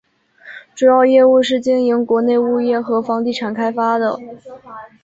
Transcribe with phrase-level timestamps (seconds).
[0.73, 4.17] 主要业务是经营国内物业和房地产开发的。